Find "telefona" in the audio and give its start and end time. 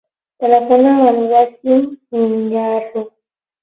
0.39-0.93